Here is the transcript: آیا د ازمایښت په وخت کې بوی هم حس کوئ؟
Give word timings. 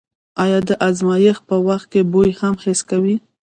آیا 0.43 0.59
د 0.69 0.71
ازمایښت 0.87 1.41
په 1.49 1.55
وخت 1.67 1.85
کې 1.93 2.01
بوی 2.11 2.31
هم 2.39 2.53
حس 2.63 2.79
کوئ؟ 2.89 3.15